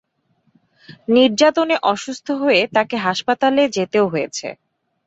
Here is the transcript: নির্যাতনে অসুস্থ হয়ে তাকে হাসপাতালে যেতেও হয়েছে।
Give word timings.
নির্যাতনে 1.07 1.75
অসুস্থ 1.91 2.27
হয়ে 2.41 2.61
তাকে 2.75 2.95
হাসপাতালে 3.05 3.63
যেতেও 3.75 4.05
হয়েছে। 4.13 4.47